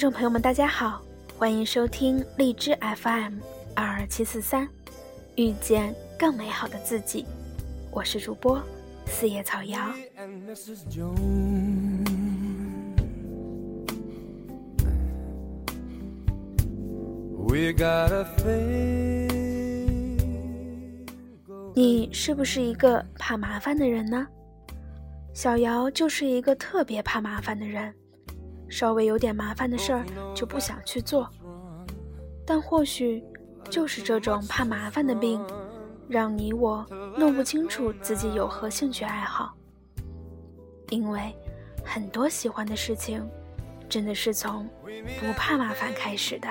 [0.00, 1.02] 听众朋友们，大家好，
[1.36, 3.34] 欢迎收听荔枝 FM
[3.74, 4.66] 二二七四三，
[5.36, 7.26] 遇见更美好的自己。
[7.90, 8.62] 我是主播
[9.04, 9.78] 四叶草瑶。
[21.74, 24.26] 你是不是一个怕麻烦的人呢？
[25.34, 27.94] 小瑶就是一个特别怕麻烦的人，
[28.70, 31.28] 稍微有点麻烦的事儿就不想去做。
[32.46, 33.22] 但或许
[33.68, 35.44] 就是这种怕麻烦的病，
[36.08, 39.52] 让你我弄不清楚自己有何兴趣爱好。
[40.88, 41.34] 因为
[41.84, 43.28] 很多喜欢的事情，
[43.88, 44.68] 真的是从
[45.20, 46.48] 不怕麻烦开始的。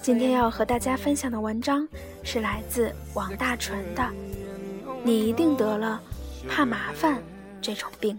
[0.00, 1.86] 今天要和大家分享的文章
[2.22, 4.02] 是来自王大纯的
[5.02, 6.00] 《你一定得了
[6.48, 7.22] 怕麻烦
[7.60, 8.16] 这种病》。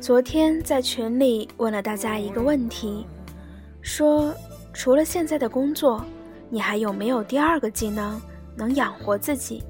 [0.00, 3.06] 昨天在群里问了大家一个问题，
[3.82, 4.34] 说
[4.78, 6.04] 除了现在的工作，
[6.48, 8.22] 你还有没有第二个技能
[8.54, 9.60] 能养活自己？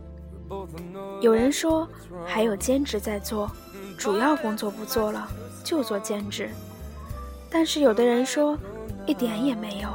[1.23, 1.89] 有人说
[2.27, 3.51] 还有兼职在做，
[3.97, 5.27] 主要工作不做了
[5.65, 6.51] 就做兼职。
[7.49, 8.55] 但是有的人说
[9.07, 9.89] 一点也没有，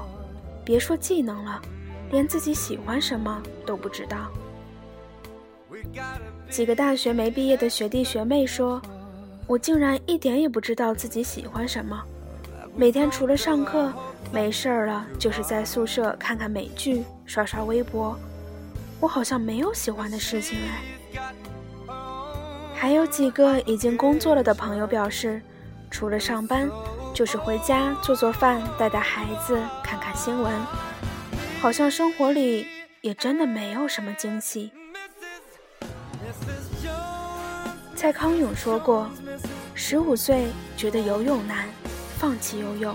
[0.65, 1.61] 别说技能了，
[2.09, 4.31] 连自己喜欢什么都不知道。
[6.49, 8.81] 几个大学没毕业的学弟学妹说
[9.45, 12.03] ：“我竟然一点也不知道自己喜欢什么，
[12.75, 13.93] 每天除了上课，
[14.31, 18.17] 没事儿了就是在宿舍看看美剧、刷刷微博。
[18.99, 20.81] 我好像没有喜欢的事情哎。”
[22.75, 25.41] 还有几个已经工作了的朋友表示，
[25.89, 26.69] 除了上班，
[27.13, 30.53] 就是回家做做饭、带带孩子、看看新闻，
[31.61, 32.67] 好像生活里
[33.01, 34.71] 也真的没有什么惊喜。
[37.95, 39.09] 蔡康永说过
[39.73, 41.69] ：“十五岁觉得游泳难，
[42.17, 42.93] 放弃游泳；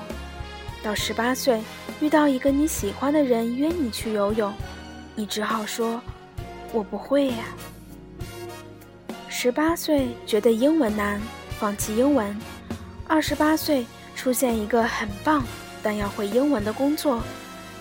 [0.83, 1.61] 到十八岁
[2.01, 4.53] 遇到一个你喜欢的人约你去游泳，
[5.15, 6.01] 你只好说
[6.73, 7.45] ‘我不会呀’。
[9.29, 11.21] 十八岁觉得英文难，
[11.59, 12.35] 放弃英文；
[13.07, 15.45] 二十八岁出现一个很棒
[15.83, 17.23] 但要会英文的工作，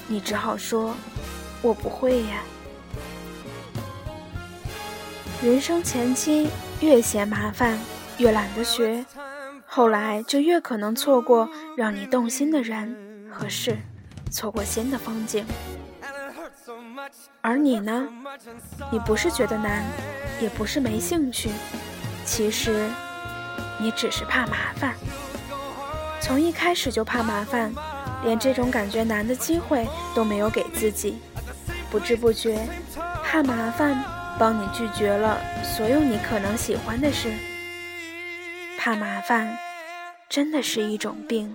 [0.08, 0.94] 你只好说
[1.62, 2.44] ‘我不会呀’。
[5.42, 6.48] 人生前期。”
[6.80, 7.76] 越嫌麻烦，
[8.20, 9.04] 越懒得学，
[9.70, 12.96] 后来就越可能错过让你动心的人
[13.30, 13.78] 和事，
[14.32, 15.46] 错过新的风景。
[17.42, 18.08] 而你呢？
[18.92, 19.84] 你不是觉得难，
[20.42, 21.50] 也不是没兴趣，
[22.26, 22.88] 其实
[23.80, 24.96] 你只是怕麻烦。
[26.20, 27.72] 从一开始就怕麻烦，
[28.24, 31.20] 连这种感觉难的机会都没有给自己，
[31.92, 32.68] 不知不觉
[33.24, 33.98] 怕麻烦。
[34.40, 37.34] 帮你拒绝了所有你可能喜欢的事，
[38.88, 39.46] 怕麻烦，
[40.30, 41.54] 真的是一种病。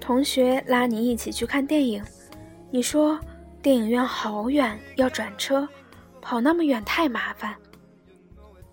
[0.00, 2.04] 同学拉你一起去看电影，
[2.72, 3.16] 你说。
[3.62, 5.68] 电影院好远，要转车，
[6.20, 7.54] 跑那么远太麻烦。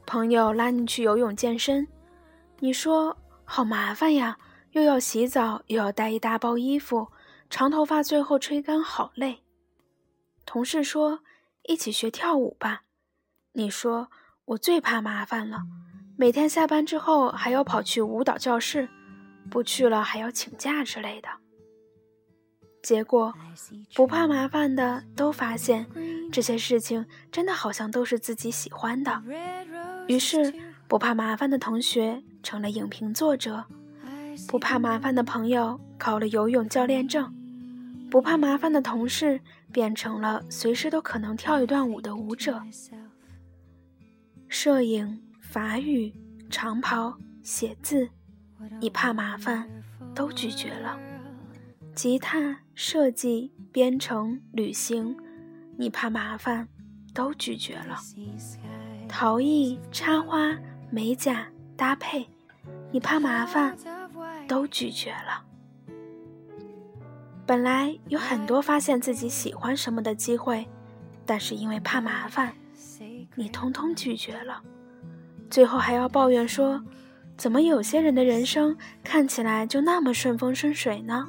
[0.10, 1.88] 朋友拉你去游泳健身，
[2.62, 3.16] 你说
[3.46, 4.40] 好麻烦呀，
[4.72, 7.10] 又要洗澡，又要带一大包衣服，
[7.48, 9.44] 长头发最后吹干，好累。
[10.48, 11.20] 同事说
[11.68, 12.82] 一起学跳舞吧，
[13.54, 14.10] 你说
[14.46, 15.60] 我最怕麻烦了，
[16.18, 18.90] 每天下班之后还要跑去舞蹈教室，
[19.52, 21.30] 不去了还要请假之类的。
[22.82, 23.34] 结果，
[23.94, 25.86] 不怕麻烦的都发现，
[26.32, 29.22] 这些事情真的好像都是自己喜欢的。
[30.08, 30.54] 于是，
[30.88, 33.66] 不怕麻烦的同学成了影评作者，
[34.48, 37.34] 不怕麻烦的朋友考了游泳教练证，
[38.10, 39.42] 不怕麻烦的同事
[39.72, 42.62] 变成了随时都可能跳一段舞的舞者。
[44.48, 46.12] 摄影、法语、
[46.50, 48.10] 长袍、写字，
[48.80, 49.70] 你怕麻烦，
[50.16, 50.98] 都拒绝了。
[52.00, 55.18] 吉他设计、编程、旅行，
[55.76, 56.66] 你怕麻烦，
[57.14, 57.98] 都拒绝了；
[59.10, 60.58] 陶艺、插花、
[60.90, 62.26] 美甲、搭配，
[62.90, 63.76] 你怕麻烦，
[64.48, 65.44] 都拒绝了。
[67.46, 70.66] 本来有很多发现自己喜欢什么的机会，
[71.26, 72.54] 但是因为怕麻烦，
[73.36, 74.64] 你通通拒绝了。
[75.50, 76.82] 最后还要抱怨说，
[77.36, 81.28] 怎么有些人的人生看起来就那么顺风顺水呢？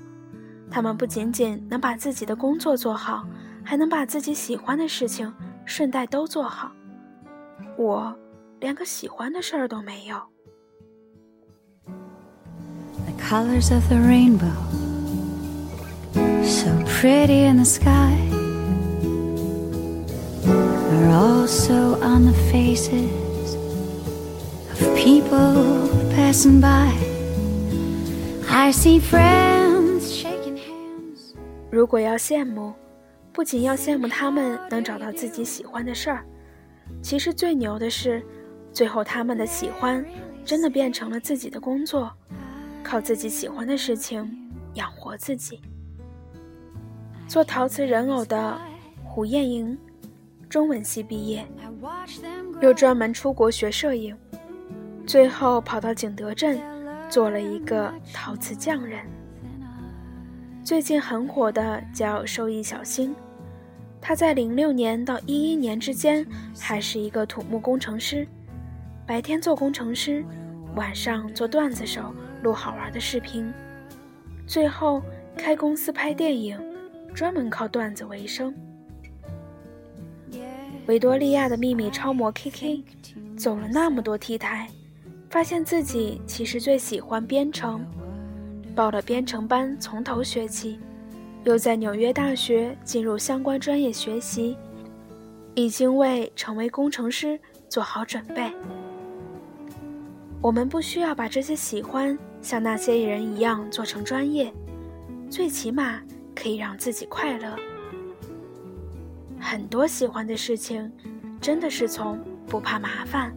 [0.71, 3.27] 他们不仅仅能把自己的工作做好，
[3.65, 5.33] 还能把自己喜欢的事情
[5.65, 6.71] 顺带都做好。
[7.77, 8.15] 我
[8.61, 10.17] 连个喜欢的事儿都没有。
[13.31, 14.51] colors of the rainbow
[16.43, 18.17] so pretty in the sky
[20.47, 23.55] are also on the faces
[24.73, 26.93] of people passing by.
[28.49, 29.60] I see friends.
[31.71, 32.75] 如果要羡慕，
[33.33, 36.25] 不仅要羡慕他们能找到自己喜欢的事儿，
[37.01, 38.21] 其实最牛的是，
[38.73, 40.05] 最后他们的喜欢
[40.45, 42.13] 真的变成了自己的工作，
[42.83, 45.61] 靠自己喜欢的事情养活自己。
[47.29, 48.61] 做陶瓷人偶的
[49.05, 49.79] 胡艳莹，
[50.49, 51.47] 中文系毕业，
[52.61, 54.17] 又专门出国学摄影，
[55.07, 56.61] 最后跑到景德镇
[57.09, 59.07] 做了一个陶瓷匠人。
[60.63, 63.15] 最近很火的叫收益小星，
[64.01, 66.27] 他在零六年到一一年之间
[66.59, 68.27] 还是一个土木工程师，
[69.07, 70.25] 白天做工程师，
[70.75, 73.53] 晚上做段子手，录好玩的视频，
[74.47, 75.03] 最后
[75.37, 76.59] 开公司拍电影。
[77.13, 78.55] 专门靠段子为生。
[80.87, 82.85] 维多利亚的秘密超模 K K，
[83.37, 84.69] 走了那么多 T 台，
[85.29, 87.85] 发现自己其实最喜欢编程，
[88.75, 90.79] 报了编程班从头学起，
[91.45, 94.57] 又在纽约大学进入相关专业学习，
[95.55, 97.39] 已经为成为工程师
[97.69, 98.51] 做好准备。
[100.41, 104.53] 我们不需要把这些喜欢像那些人一样做成专业，
[105.29, 106.01] 最起码。
[106.33, 107.55] 可以让自己快乐。
[109.39, 110.91] 很多喜欢的事情，
[111.39, 113.31] 真的是从不怕麻烦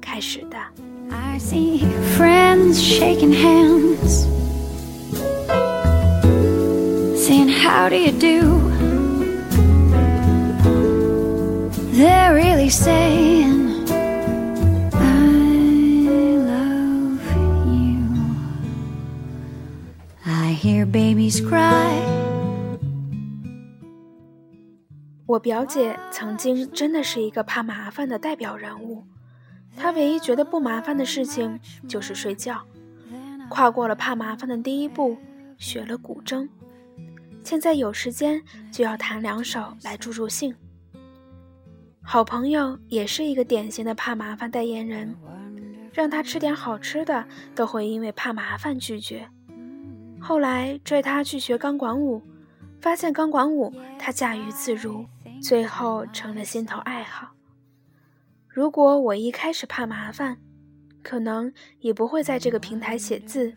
[0.00, 0.56] 开始的。
[1.08, 1.84] I see
[2.16, 4.26] friends shaking hands,
[7.28, 8.58] saying how do you do?
[11.92, 13.84] They're really saying
[14.94, 15.28] I
[16.48, 17.20] love
[17.66, 18.00] you.
[20.24, 22.00] I hear babies cry.
[25.26, 29.04] 我表姐曾经真的是一个怕麻烦的代表人物，
[29.76, 32.62] 她唯一觉得不麻烦的事情就是睡觉，
[33.50, 35.18] 跨过了怕麻烦的第一步，
[35.58, 36.48] 学了古筝，
[37.48, 40.54] 现在有时间就要弹两首来助助兴。
[42.02, 45.16] 好朋友也是一个典型的怕麻烦代言人，
[45.90, 49.26] 让他吃点好吃的都会因为怕麻烦拒绝。
[50.20, 52.22] 后来拽他去学钢管舞，
[52.82, 55.06] 发现钢管舞他驾驭自如。
[55.42, 57.30] 最后成了心头爱好。
[58.46, 60.36] 如果我一开始怕麻烦，
[61.02, 63.54] 可能也不会在这个平台写字，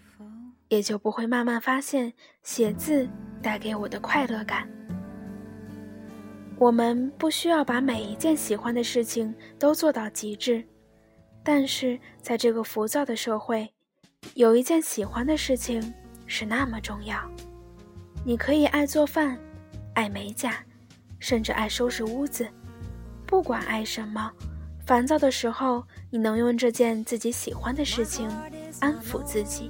[0.72, 2.14] 也就不会慢慢发现
[2.44, 3.06] 写字
[3.44, 4.66] 带给我的快乐感。
[6.58, 10.64] 我们不需要把每一件喜欢的事情都做到极致，
[11.44, 13.70] 但是在这个浮躁的社会，
[14.36, 15.94] 有一件喜欢的事情
[16.26, 17.20] 是那么重要。
[18.24, 19.38] 你可以爱做饭，
[19.94, 20.56] 爱美甲。
[21.20, 22.48] 甚至爱收拾屋子，
[23.28, 24.32] 不管爱什么，
[24.88, 28.28] 烦躁的时候，你能用这件自己喜欢的事情
[28.80, 29.70] 安抚自己。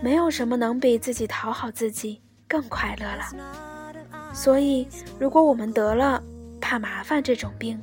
[0.00, 3.24] 没有什么能比自己讨好自己更快乐了。
[4.32, 4.86] 所以，
[5.18, 6.22] 如果我们得了
[6.60, 7.80] 怕麻烦这种病，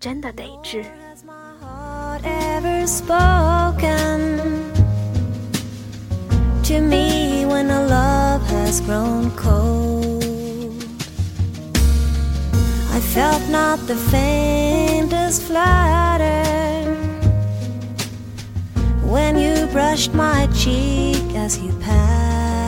[0.00, 0.84] 真的得治。
[12.96, 15.85] I felt not the faintest flutter
[19.96, 22.60] brushed my cheek as you passed,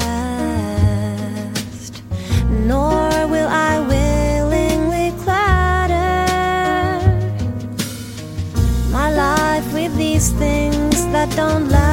[2.48, 6.24] nor will I willingly clatter
[8.90, 11.87] my life with these things that don't last.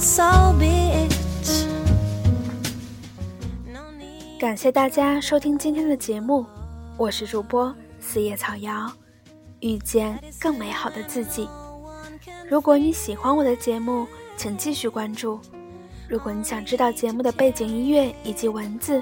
[0.00, 1.12] So be it.
[4.38, 6.44] 感谢大家收听今天的节目，
[6.96, 8.90] 我是主播四叶草瑶，
[9.60, 11.48] 遇见更美好的自己。
[12.48, 15.38] 如果你喜欢我的节目，请继续关注。
[16.08, 19.00] 如果你想知道节目的背景音乐以及文字，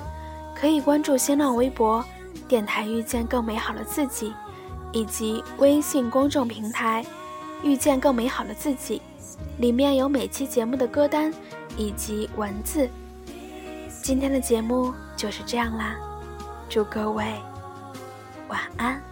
[0.55, 2.05] 可以关注新浪微博
[2.47, 4.35] “电台遇见更美好的自己”，
[4.93, 7.05] 以及微信公众平台
[7.65, 9.01] “遇见更美好的自己”，
[9.59, 11.33] 里面有每期节目的歌单
[11.77, 12.89] 以及文字。
[14.03, 15.97] 今天的节目就是这样啦，
[16.69, 17.25] 祝各位
[18.49, 19.10] 晚安。